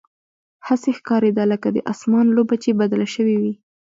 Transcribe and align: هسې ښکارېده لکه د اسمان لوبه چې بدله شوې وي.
هسې 0.67 0.91
ښکارېده 0.97 1.43
لکه 1.51 1.67
د 1.75 1.77
اسمان 1.93 2.25
لوبه 2.35 2.55
چې 2.63 2.77
بدله 2.79 3.07
شوې 3.15 3.35
وي. 3.41 3.53